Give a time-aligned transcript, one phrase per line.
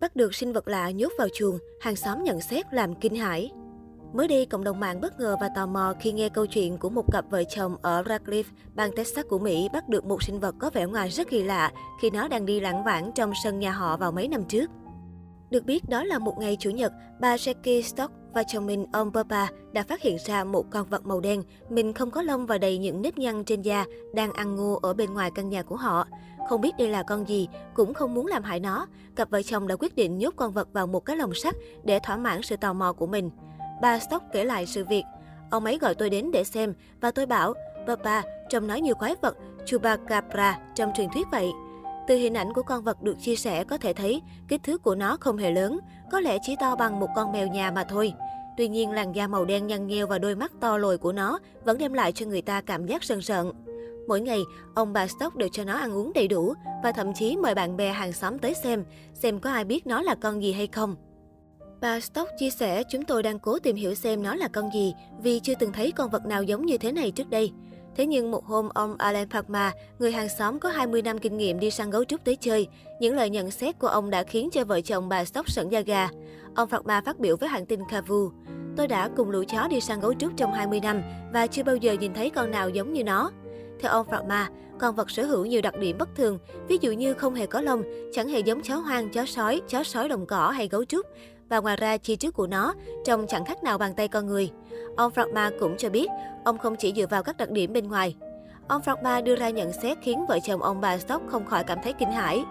[0.00, 3.50] Bắt được sinh vật lạ nhốt vào chuồng, hàng xóm nhận xét làm kinh hãi.
[4.12, 6.90] Mới đây, cộng đồng mạng bất ngờ và tò mò khi nghe câu chuyện của
[6.90, 10.54] một cặp vợ chồng ở Radcliffe, bang Texas của Mỹ bắt được một sinh vật
[10.58, 13.70] có vẻ ngoài rất kỳ lạ khi nó đang đi lãng vãng trong sân nhà
[13.70, 14.70] họ vào mấy năm trước.
[15.50, 19.12] Được biết, đó là một ngày Chủ nhật, bà Jackie Stock và chồng mình, ông
[19.12, 22.58] Papa, đã phát hiện ra một con vật màu đen, mình không có lông và
[22.58, 23.84] đầy những nếp nhăn trên da,
[24.14, 26.06] đang ăn ngô ở bên ngoài căn nhà của họ.
[26.48, 28.86] Không biết đây là con gì, cũng không muốn làm hại nó.
[29.16, 31.54] Cặp vợ chồng đã quyết định nhốt con vật vào một cái lồng sắt
[31.84, 33.30] để thỏa mãn sự tò mò của mình.
[33.82, 35.02] Bà Stock kể lại sự việc.
[35.50, 37.54] Ông ấy gọi tôi đến để xem và tôi bảo,
[37.86, 41.50] Papa, trông nói như quái vật Chupacabra trong truyền thuyết vậy.
[42.08, 44.94] Từ hình ảnh của con vật được chia sẻ có thể thấy kích thước của
[44.94, 45.78] nó không hề lớn,
[46.10, 48.12] có lẽ chỉ to bằng một con mèo nhà mà thôi.
[48.56, 51.38] Tuy nhiên, làn da màu đen nhăn nheo và đôi mắt to lồi của nó
[51.64, 53.52] vẫn đem lại cho người ta cảm giác sần sợn.
[54.08, 57.36] Mỗi ngày, ông bà Stock đều cho nó ăn uống đầy đủ và thậm chí
[57.36, 58.84] mời bạn bè hàng xóm tới xem,
[59.14, 60.96] xem có ai biết nó là con gì hay không.
[61.80, 64.94] Bà Stock chia sẻ chúng tôi đang cố tìm hiểu xem nó là con gì
[65.22, 67.52] vì chưa từng thấy con vật nào giống như thế này trước đây.
[67.96, 71.60] Thế nhưng một hôm ông Alan Parma, người hàng xóm có 20 năm kinh nghiệm
[71.60, 72.68] đi săn gấu trúc tới chơi,
[73.00, 75.80] những lời nhận xét của ông đã khiến cho vợ chồng bà Stock sẩn da
[75.80, 76.08] gà.
[76.54, 78.30] Ông Parma phát biểu với hãng tin Kavu.
[78.76, 81.76] Tôi đã cùng lũ chó đi săn gấu trúc trong 20 năm và chưa bao
[81.76, 83.30] giờ nhìn thấy con nào giống như nó.
[83.80, 86.38] Theo ông Parkma, con vật sở hữu nhiều đặc điểm bất thường,
[86.68, 87.82] ví dụ như không hề có lông,
[88.12, 91.06] chẳng hề giống chó hoang, chó sói, chó sói đồng cỏ hay gấu trúc.
[91.48, 94.50] Và ngoài ra, chi trước của nó trông chẳng khác nào bàn tay con người.
[94.96, 96.06] Ông Fragma cũng cho biết,
[96.44, 98.16] ông không chỉ dựa vào các đặc điểm bên ngoài.
[98.68, 101.78] Ông Fragma đưa ra nhận xét khiến vợ chồng ông bà Stock không khỏi cảm
[101.82, 102.44] thấy kinh hãi.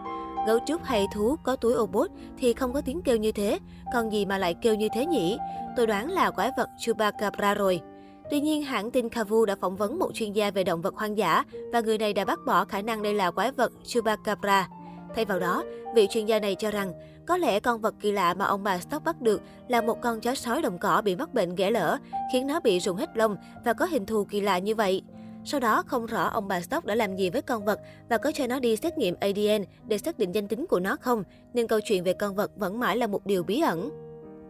[0.47, 3.59] Gấu trúc hay thú có túi ô bốt thì không có tiếng kêu như thế,
[3.93, 5.37] còn gì mà lại kêu như thế nhỉ?
[5.75, 7.81] Tôi đoán là quái vật Chupacabra rồi.
[8.29, 11.17] Tuy nhiên, hãng tin Kavu đã phỏng vấn một chuyên gia về động vật hoang
[11.17, 14.69] dã và người này đã bác bỏ khả năng đây là quái vật Chupacabra.
[15.15, 15.63] Thay vào đó,
[15.95, 16.93] vị chuyên gia này cho rằng
[17.27, 20.19] có lẽ con vật kỳ lạ mà ông bà Stock bắt được là một con
[20.19, 21.97] chó sói đồng cỏ bị mắc bệnh ghẻ lở,
[22.33, 25.01] khiến nó bị rụng hết lông và có hình thù kỳ lạ như vậy.
[25.45, 28.31] Sau đó, không rõ ông bà Stock đã làm gì với con vật và có
[28.31, 31.67] cho nó đi xét nghiệm ADN để xác định danh tính của nó không, nên
[31.67, 34.04] câu chuyện về con vật vẫn mãi là một điều bí ẩn.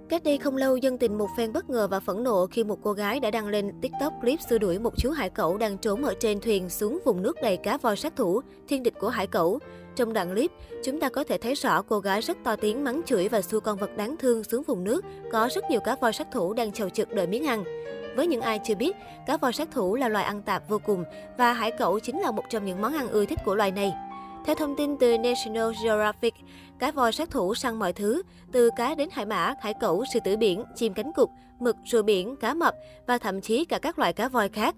[0.09, 2.79] Cách đây không lâu, dân tình một phen bất ngờ và phẫn nộ khi một
[2.83, 6.03] cô gái đã đăng lên TikTok clip xua đuổi một chú hải cẩu đang trốn
[6.03, 9.27] ở trên thuyền xuống vùng nước đầy cá voi sát thủ, thiên địch của hải
[9.27, 9.59] cẩu.
[9.95, 10.51] Trong đoạn clip,
[10.83, 13.59] chúng ta có thể thấy rõ cô gái rất to tiếng mắng chửi và xua
[13.59, 16.71] con vật đáng thương xuống vùng nước, có rất nhiều cá voi sát thủ đang
[16.71, 17.63] chầu trực đợi miếng ăn.
[18.15, 18.95] Với những ai chưa biết,
[19.27, 21.03] cá voi sát thủ là loài ăn tạp vô cùng
[21.37, 23.93] và hải cẩu chính là một trong những món ăn ưa thích của loài này.
[24.45, 26.33] Theo thông tin từ National Geographic,
[26.79, 30.19] cá voi sát thủ săn mọi thứ, từ cá đến hải mã, hải cẩu, sư
[30.25, 31.29] tử biển, chim cánh cụt,
[31.59, 32.75] mực, rùa biển, cá mập
[33.07, 34.75] và thậm chí cả các loại cá voi khác.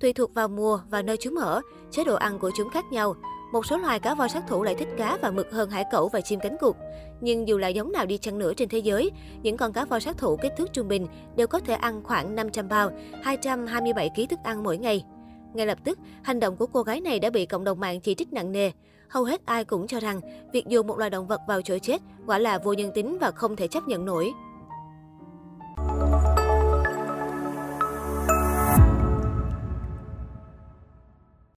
[0.00, 3.14] Tùy thuộc vào mùa và nơi chúng ở, chế độ ăn của chúng khác nhau.
[3.52, 6.08] Một số loài cá voi sát thủ lại thích cá và mực hơn hải cẩu
[6.08, 6.76] và chim cánh cụt.
[7.20, 9.10] Nhưng dù là giống nào đi chăng nữa trên thế giới,
[9.42, 12.34] những con cá voi sát thủ kích thước trung bình đều có thể ăn khoảng
[12.34, 12.90] 500 bao,
[13.22, 15.04] 227 kg thức ăn mỗi ngày.
[15.54, 18.14] Ngay lập tức, hành động của cô gái này đã bị cộng đồng mạng chỉ
[18.14, 18.70] trích nặng nề.
[19.08, 20.20] Hầu hết ai cũng cho rằng
[20.52, 23.30] việc dùng một loài động vật vào chỗ chết quả là vô nhân tính và
[23.30, 24.32] không thể chấp nhận nổi.